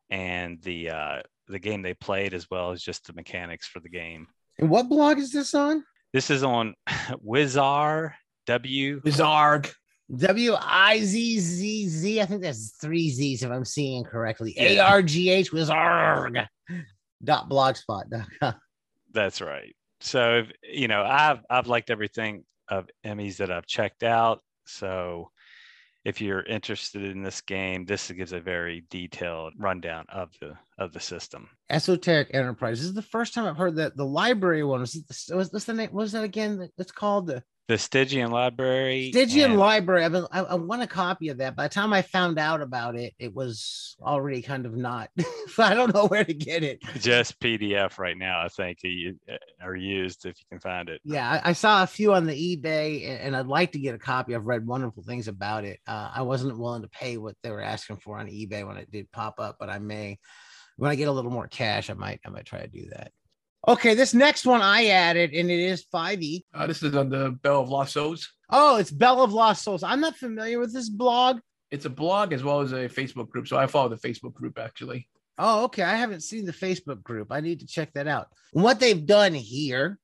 and 0.09 0.61
the 0.61 0.89
uh, 0.89 1.21
the 1.47 1.59
game 1.59 1.81
they 1.81 1.93
played, 1.93 2.33
as 2.33 2.47
well 2.49 2.71
as 2.71 2.81
just 2.81 3.07
the 3.07 3.13
mechanics 3.13 3.67
for 3.67 3.79
the 3.79 3.89
game. 3.89 4.27
And 4.59 4.69
what 4.69 4.89
blog 4.89 5.17
is 5.17 5.31
this 5.31 5.53
on? 5.53 5.83
This 6.13 6.29
is 6.29 6.43
on 6.43 6.75
Wizar 7.25 8.13
W. 8.47 9.01
Wizarg. 9.01 9.71
W 10.15 10.55
I 10.59 10.99
Z 10.99 11.39
Z 11.39 11.87
Z. 11.87 12.21
I 12.21 12.25
think 12.25 12.41
that's 12.41 12.71
three 12.81 13.09
Z's 13.09 13.43
if 13.43 13.51
I'm 13.51 13.65
seeing 13.65 14.03
correctly. 14.03 14.53
A. 14.57 14.79
R 14.79 15.01
G 15.01 15.29
H 15.29 15.51
Wizarg. 15.51 16.45
Dot 17.23 17.49
blogspot.com. 17.49 18.55
That's 19.13 19.41
right. 19.41 19.75
So 19.99 20.39
if, 20.39 20.51
you 20.63 20.87
know, 20.87 21.03
I've 21.03 21.39
I've 21.49 21.67
liked 21.67 21.89
everything 21.89 22.43
of 22.67 22.87
Emmys 23.05 23.37
that 23.37 23.51
I've 23.51 23.67
checked 23.67 24.03
out. 24.03 24.41
So 24.65 25.29
if 26.03 26.19
you're 26.19 26.43
interested 26.43 27.03
in 27.03 27.21
this 27.21 27.41
game, 27.41 27.85
this 27.85 28.09
gives 28.09 28.33
a 28.33 28.39
very 28.39 28.85
detailed 28.89 29.53
rundown 29.57 30.05
of 30.09 30.31
the 30.41 30.53
of 30.77 30.93
the 30.93 30.99
system. 30.99 31.47
Esoteric 31.69 32.29
Enterprise. 32.33 32.79
This 32.79 32.87
is 32.87 32.95
the 32.95 33.01
first 33.01 33.33
time 33.33 33.45
I've 33.45 33.57
heard 33.57 33.75
that 33.75 33.95
the 33.95 34.05
library 34.05 34.63
one 34.63 34.79
was 34.79 34.97
was 35.31 35.51
what's 35.53 35.65
the 35.65 35.73
name? 35.73 35.89
What 35.91 36.01
was 36.01 36.11
that 36.13 36.23
again? 36.23 36.69
It's 36.77 36.91
called 36.91 37.27
the 37.27 37.43
The 37.71 37.77
Stygian 37.77 38.31
Library. 38.31 39.13
Stygian 39.13 39.51
and 39.51 39.59
Library. 39.59 40.03
I've 40.03 40.11
been, 40.11 40.27
I, 40.29 40.41
I 40.41 40.55
want 40.55 40.81
a 40.81 40.87
copy 40.87 41.29
of 41.29 41.37
that. 41.37 41.55
By 41.55 41.69
the 41.69 41.73
time 41.73 41.93
I 41.93 42.01
found 42.01 42.37
out 42.37 42.61
about 42.61 42.97
it, 42.97 43.13
it 43.17 43.33
was 43.33 43.95
already 44.01 44.41
kind 44.41 44.65
of 44.65 44.75
not. 44.75 45.09
I 45.57 45.73
don't 45.73 45.95
know 45.95 46.07
where 46.07 46.25
to 46.25 46.33
get 46.33 46.65
it. 46.65 46.81
just 46.95 47.39
PDF 47.39 47.97
right 47.97 48.17
now, 48.17 48.41
I 48.41 48.49
think, 48.49 48.79
are 49.61 49.73
used 49.77 50.25
if 50.25 50.35
you 50.37 50.45
can 50.49 50.59
find 50.59 50.89
it. 50.89 50.99
Yeah, 51.05 51.39
I, 51.45 51.51
I 51.51 51.53
saw 51.53 51.81
a 51.81 51.87
few 51.87 52.13
on 52.13 52.25
the 52.25 52.57
eBay, 52.57 53.09
and, 53.09 53.21
and 53.21 53.35
I'd 53.37 53.47
like 53.47 53.71
to 53.71 53.79
get 53.79 53.95
a 53.95 53.99
copy. 53.99 54.35
I've 54.35 54.47
read 54.47 54.67
wonderful 54.67 55.03
things 55.03 55.29
about 55.29 55.63
it. 55.63 55.79
Uh, 55.87 56.11
I 56.13 56.23
wasn't 56.23 56.59
willing 56.59 56.81
to 56.81 56.89
pay 56.89 57.15
what 57.15 57.37
they 57.41 57.51
were 57.51 57.61
asking 57.61 57.99
for 57.99 58.19
on 58.19 58.27
eBay 58.27 58.67
when 58.67 58.75
it 58.75 58.91
did 58.91 59.09
pop 59.13 59.35
up, 59.39 59.55
but 59.61 59.69
I 59.69 59.79
may, 59.79 60.19
when 60.75 60.91
I 60.91 60.95
get 60.95 61.07
a 61.07 61.11
little 61.13 61.31
more 61.31 61.47
cash, 61.47 61.89
I 61.89 61.93
might, 61.93 62.19
I 62.25 62.31
might 62.31 62.45
try 62.45 62.59
to 62.59 62.67
do 62.67 62.89
that. 62.89 63.13
Okay, 63.67 63.93
this 63.93 64.13
next 64.13 64.45
one 64.45 64.61
I 64.61 64.87
added, 64.87 65.33
and 65.33 65.51
it 65.51 65.59
is 65.59 65.85
5e. 65.93 66.43
Uh, 66.53 66.65
this 66.65 66.81
is 66.81 66.95
on 66.95 67.09
the 67.09 67.29
Bell 67.43 67.61
of 67.61 67.69
Lost 67.69 67.93
Souls. 67.93 68.33
Oh, 68.49 68.77
it's 68.77 68.89
Bell 68.89 69.21
of 69.21 69.33
Lost 69.33 69.63
Souls. 69.63 69.83
I'm 69.83 70.01
not 70.01 70.17
familiar 70.17 70.59
with 70.59 70.73
this 70.73 70.89
blog. 70.89 71.39
It's 71.69 71.85
a 71.85 71.89
blog 71.89 72.33
as 72.33 72.43
well 72.43 72.61
as 72.61 72.71
a 72.71 72.89
Facebook 72.89 73.29
group. 73.29 73.47
So 73.47 73.57
I 73.57 73.67
follow 73.67 73.89
the 73.89 73.95
Facebook 73.95 74.33
group 74.33 74.57
actually. 74.57 75.07
Oh, 75.37 75.65
okay. 75.65 75.83
I 75.83 75.95
haven't 75.95 76.21
seen 76.21 76.45
the 76.45 76.51
Facebook 76.51 77.01
group. 77.03 77.31
I 77.31 77.39
need 77.39 77.59
to 77.61 77.67
check 77.67 77.93
that 77.93 78.07
out. 78.07 78.27
What 78.51 78.79
they've 78.79 79.05
done 79.05 79.33
here 79.33 79.97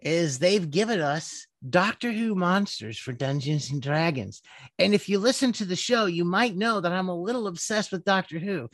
is 0.00 0.38
they've 0.38 0.70
given 0.70 1.00
us 1.00 1.46
Doctor 1.68 2.12
Who 2.12 2.34
monsters 2.34 2.98
for 2.98 3.12
Dungeons 3.12 3.70
and 3.70 3.82
Dragons. 3.82 4.42
And 4.78 4.94
if 4.94 5.08
you 5.08 5.18
listen 5.18 5.52
to 5.54 5.64
the 5.64 5.76
show, 5.76 6.06
you 6.06 6.24
might 6.24 6.56
know 6.56 6.80
that 6.80 6.92
I'm 6.92 7.08
a 7.08 7.20
little 7.20 7.46
obsessed 7.46 7.92
with 7.92 8.04
Doctor 8.04 8.38
Who. 8.38 8.70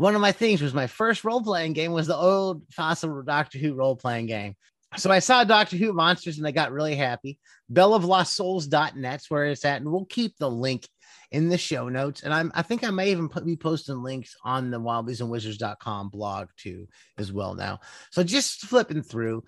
One 0.00 0.14
of 0.14 0.22
my 0.22 0.32
things 0.32 0.62
was 0.62 0.72
my 0.72 0.86
first 0.86 1.24
role 1.24 1.42
playing 1.42 1.74
game 1.74 1.92
was 1.92 2.06
the 2.06 2.16
old 2.16 2.66
FASA 2.70 3.26
Doctor 3.26 3.58
Who 3.58 3.74
role 3.74 3.96
playing 3.96 4.28
game. 4.28 4.54
So 4.96 5.10
I 5.10 5.18
saw 5.18 5.44
Doctor 5.44 5.76
Who 5.76 5.92
monsters 5.92 6.38
and 6.38 6.46
I 6.46 6.52
got 6.52 6.72
really 6.72 6.94
happy. 6.94 7.38
Bell 7.68 7.92
of 7.92 8.06
Lost 8.06 8.34
Souls.net's 8.34 9.30
where 9.30 9.44
it's 9.44 9.62
at, 9.66 9.82
and 9.82 9.92
we'll 9.92 10.06
keep 10.06 10.38
the 10.38 10.50
link 10.50 10.88
in 11.32 11.50
the 11.50 11.58
show 11.58 11.90
notes. 11.90 12.22
And 12.22 12.32
I'm 12.32 12.50
I 12.54 12.62
think 12.62 12.82
I 12.82 12.88
may 12.88 13.10
even 13.10 13.28
put, 13.28 13.44
be 13.44 13.56
posting 13.56 14.02
links 14.02 14.34
on 14.42 14.70
the 14.70 14.80
wobbliesandwizards.com 14.80 16.08
blog 16.08 16.48
too 16.56 16.88
as 17.18 17.30
well 17.30 17.54
now. 17.54 17.80
So 18.10 18.24
just 18.24 18.62
flipping 18.62 19.02
through, 19.02 19.44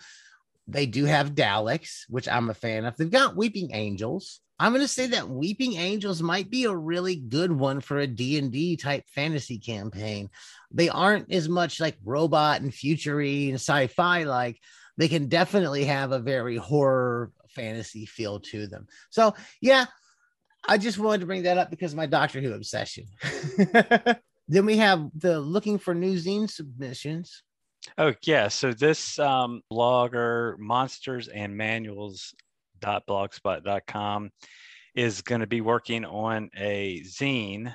they 0.66 0.87
do 0.87 1.04
have 1.04 1.35
Daleks, 1.35 2.04
which 2.09 2.28
I'm 2.28 2.50
a 2.50 2.54
fan 2.54 2.85
of. 2.85 2.97
They've 2.97 3.11
got 3.11 3.37
Weeping 3.37 3.71
Angels. 3.73 4.40
I'm 4.59 4.73
going 4.73 4.83
to 4.83 4.88
say 4.88 5.09
that 5.09 5.28
Weeping 5.28 5.75
Angels 5.75 6.23
might 6.23 6.49
be 6.49 6.64
a 6.64 6.76
really 6.76 7.16
good 7.16 7.50
one 7.50 7.81
for 7.81 7.99
a 7.99 8.07
D&D 8.07 8.76
type 8.76 9.04
fantasy 9.09 9.59
campaign. 9.59 10.31
They 10.71 10.88
aren't 10.88 11.33
as 11.33 11.49
much 11.49 11.81
like 11.81 11.97
robot 12.04 12.61
and 12.61 12.73
futury 12.73 13.47
and 13.49 13.57
sci-fi 13.57 14.23
like 14.23 14.61
they 14.97 15.09
can 15.09 15.28
definitely 15.28 15.85
have 15.87 16.12
a 16.12 16.21
very 16.21 16.57
horror 16.57 17.33
fantasy 17.49 18.07
feel 18.07 18.40
to 18.40 18.66
them. 18.66 18.87
So, 19.11 19.35
yeah, 19.61 19.87
I 20.66 20.78
just 20.78 20.99
wanted 20.99 21.21
to 21.21 21.26
bring 21.26 21.42
that 21.42 21.59
up 21.59 21.71
because 21.71 21.95
my 21.95 22.07
Doctor 22.07 22.40
Who 22.40 22.52
obsession. 22.52 23.07
then 24.49 24.66
we 24.66 24.76
have 24.76 25.09
the 25.16 25.40
looking 25.40 25.78
for 25.78 25.95
new 25.95 26.14
zine 26.14 26.49
submissions. 26.49 27.42
Oh 27.99 28.15
yeah, 28.23 28.49
so 28.49 28.73
this 28.73 29.19
um, 29.19 29.61
blogger 29.71 30.59
monsters 30.59 31.29
and 31.29 31.57
manuals 31.57 32.35
blogspot.com 32.83 34.31
is 34.95 35.23
going 35.23 35.41
to 35.41 35.47
be 35.47 35.61
working 35.61 36.05
on 36.05 36.51
a 36.57 37.01
zine 37.03 37.73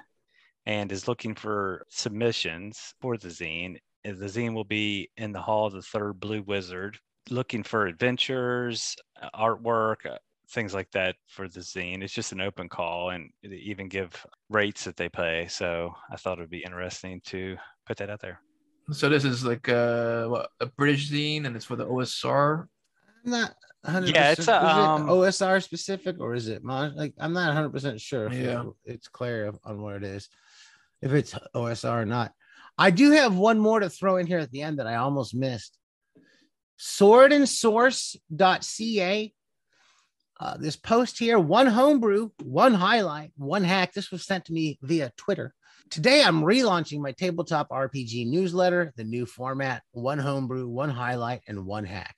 and 0.65 0.91
is 0.91 1.07
looking 1.07 1.33
for 1.33 1.85
submissions 1.89 2.93
for 3.01 3.17
the 3.17 3.29
zine. 3.29 3.77
Uh, 4.05 4.11
The 4.11 4.25
zine 4.25 4.53
will 4.53 4.65
be 4.65 5.09
in 5.17 5.31
the 5.31 5.41
hall 5.41 5.67
of 5.67 5.73
the 5.73 5.81
third 5.81 6.19
blue 6.19 6.41
wizard, 6.41 6.97
looking 7.29 7.63
for 7.63 7.87
adventures, 7.87 8.95
uh, 9.21 9.29
artwork, 9.33 10.05
uh, 10.05 10.17
things 10.49 10.73
like 10.73 10.91
that 10.91 11.15
for 11.27 11.47
the 11.47 11.61
zine. 11.61 12.03
It's 12.03 12.13
just 12.13 12.31
an 12.31 12.41
open 12.41 12.69
call 12.69 13.09
and 13.09 13.29
they 13.43 13.55
even 13.57 13.87
give 13.87 14.25
rates 14.49 14.83
that 14.85 14.97
they 14.97 15.09
pay. 15.09 15.47
So 15.49 15.93
I 16.11 16.17
thought 16.17 16.37
it 16.37 16.41
would 16.41 16.49
be 16.49 16.63
interesting 16.63 17.21
to 17.25 17.57
put 17.85 17.97
that 17.97 18.09
out 18.09 18.21
there. 18.21 18.41
So 18.91 19.09
this 19.09 19.25
is 19.25 19.43
like 19.43 19.67
uh, 19.67 20.27
what, 20.27 20.49
a 20.61 20.67
British 20.67 21.11
zine, 21.11 21.45
and 21.45 21.55
it's 21.55 21.65
for 21.65 21.75
the 21.75 21.85
OSR. 21.85 22.67
I'm 23.25 23.31
not 23.31 23.53
100 23.81 24.15
Yeah, 24.15 24.31
it's 24.31 24.39
a, 24.39 24.41
is 24.43 24.49
um, 24.49 25.09
it 25.09 25.11
OSR 25.11 25.61
specific 25.61 26.15
or 26.19 26.33
is 26.35 26.47
it 26.47 26.63
mon- 26.63 26.95
like 26.95 27.13
I'm 27.19 27.33
not 27.33 27.47
100 27.47 27.69
percent 27.71 27.99
sure 27.99 28.27
if 28.27 28.33
Yeah. 28.33 28.63
it- 28.63 28.73
it's 28.93 29.07
clear 29.09 29.51
on 29.65 29.81
what 29.81 29.95
it 29.95 30.03
is, 30.03 30.29
if 31.01 31.11
it's 31.11 31.33
OSR 31.53 32.01
or 32.01 32.05
not. 32.05 32.31
I 32.77 32.91
do 32.91 33.11
have 33.11 33.35
one 33.35 33.59
more 33.59 33.79
to 33.81 33.89
throw 33.89 34.15
in 34.17 34.27
here 34.27 34.39
at 34.39 34.51
the 34.51 34.61
end 34.61 34.79
that 34.79 34.87
I 34.87 34.95
almost 34.95 35.35
missed. 35.35 35.77
Swordandsource.ca. 36.79 39.33
Uh, 40.39 40.55
this 40.57 40.75
post 40.75 41.17
here, 41.17 41.39
one 41.39 41.65
homebrew, 41.65 42.29
one 42.43 42.75
highlight, 42.75 43.31
one 43.35 43.63
hack. 43.63 43.93
This 43.93 44.11
was 44.11 44.23
sent 44.25 44.45
to 44.45 44.53
me 44.53 44.77
via 44.83 45.11
Twitter. 45.17 45.55
Today, 45.89 46.23
I'm 46.23 46.41
relaunching 46.41 46.99
my 46.99 47.11
tabletop 47.11 47.69
RPG 47.69 48.27
newsletter, 48.27 48.93
the 48.97 49.03
new 49.03 49.25
format, 49.25 49.83
one 49.91 50.19
homebrew, 50.19 50.67
one 50.67 50.89
highlight, 50.89 51.41
and 51.47 51.65
one 51.65 51.85
hack. 51.85 52.15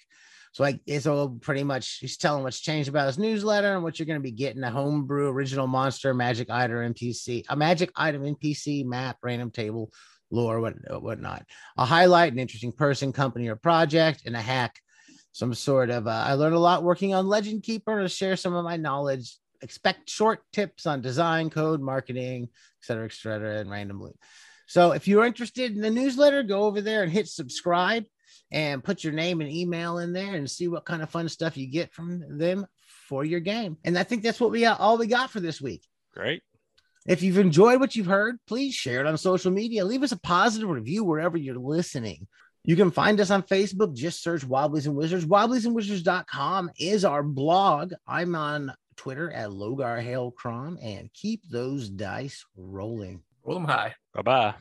So 0.53 0.63
like 0.63 0.79
it's 0.87 1.05
all 1.05 1.29
pretty 1.29 1.63
much 1.63 1.99
he's 1.99 2.17
telling 2.17 2.43
what's 2.43 2.59
changed 2.59 2.89
about 2.89 3.07
his 3.07 3.19
newsletter 3.19 3.75
and 3.75 3.83
what 3.83 3.99
you're 3.99 4.07
going 4.07 4.19
to 4.19 4.23
be 4.23 4.31
getting 4.31 4.63
a 4.63 4.71
homebrew 4.71 5.29
original 5.29 5.67
monster, 5.67 6.13
magic 6.13 6.49
item 6.49 6.93
NPC, 6.93 7.45
a 7.49 7.55
magic 7.55 7.91
item 7.95 8.23
NPC 8.23 8.83
map, 8.85 9.17
random 9.21 9.51
table, 9.51 9.91
lore, 10.31 10.59
what 10.59 10.73
whatnot. 11.01 11.43
A 11.77 11.85
highlight, 11.85 12.33
an 12.33 12.39
interesting 12.39 12.71
person, 12.71 13.13
company, 13.13 13.47
or 13.47 13.55
project, 13.55 14.23
and 14.25 14.35
a 14.35 14.41
hack. 14.41 14.79
Some 15.31 15.53
sort 15.53 15.91
of 15.91 16.07
uh, 16.07 16.23
I 16.25 16.33
learned 16.33 16.55
a 16.55 16.59
lot 16.59 16.83
working 16.83 17.13
on 17.13 17.27
Legend 17.27 17.61
Keeper 17.61 18.01
to 18.01 18.09
share 18.09 18.35
some 18.35 18.55
of 18.55 18.65
my 18.65 18.77
knowledge. 18.77 19.37
Expect 19.61 20.09
short 20.09 20.39
tips 20.53 20.85
on 20.85 21.01
design, 21.01 21.49
code, 21.49 21.81
marketing, 21.81 22.43
et 22.43 22.85
cetera, 22.85 23.05
et 23.05 23.13
cetera, 23.13 23.59
and 23.59 23.69
randomly. 23.69 24.13
So 24.67 24.91
if 24.91 25.07
you're 25.07 25.25
interested 25.25 25.75
in 25.75 25.81
the 25.81 25.89
newsletter, 25.89 26.43
go 26.43 26.63
over 26.63 26.81
there 26.81 27.03
and 27.03 27.11
hit 27.11 27.27
subscribe 27.27 28.05
and 28.51 28.83
put 28.83 29.03
your 29.03 29.13
name 29.13 29.41
and 29.41 29.49
email 29.49 29.97
in 29.97 30.13
there 30.13 30.35
and 30.35 30.49
see 30.49 30.67
what 30.67 30.85
kind 30.85 31.01
of 31.01 31.09
fun 31.09 31.27
stuff 31.29 31.57
you 31.57 31.67
get 31.67 31.93
from 31.93 32.37
them 32.37 32.65
for 33.07 33.25
your 33.25 33.39
game. 33.39 33.77
And 33.83 33.97
I 33.97 34.03
think 34.03 34.23
that's 34.23 34.39
what 34.39 34.51
we 34.51 34.61
got, 34.61 34.79
all 34.79 34.97
we 34.97 35.07
got 35.07 35.31
for 35.31 35.39
this 35.39 35.59
week. 35.59 35.85
Great. 36.13 36.43
If 37.07 37.23
you've 37.23 37.39
enjoyed 37.39 37.79
what 37.79 37.95
you've 37.95 38.05
heard, 38.05 38.37
please 38.45 38.75
share 38.75 39.01
it 39.01 39.07
on 39.07 39.17
social 39.17 39.51
media. 39.51 39.85
Leave 39.85 40.03
us 40.03 40.11
a 40.11 40.19
positive 40.19 40.69
review 40.69 41.03
wherever 41.03 41.37
you're 41.37 41.55
listening. 41.55 42.27
You 42.63 42.75
can 42.75 42.91
find 42.91 43.19
us 43.19 43.31
on 43.31 43.43
Facebook. 43.43 43.95
Just 43.95 44.21
search 44.21 44.47
Wobblies 44.47 44.85
and 44.85 44.95
Wizards. 44.95 45.25
Wobbliesandwizards.com 45.25 46.71
is 46.77 47.05
our 47.05 47.23
blog. 47.23 47.93
I'm 48.05 48.35
on 48.35 48.73
Twitter 48.99 49.31
at 49.31 49.51
Logar 49.51 50.01
Hale 50.01 50.29
Crom 50.29 50.77
and 50.83 51.09
keep 51.13 51.41
those 51.49 51.87
dice 51.89 52.45
rolling. 52.57 53.23
Roll 53.45 53.55
them 53.55 53.65
high. 53.65 53.95
Bye 54.13 54.21
bye. 54.23 54.55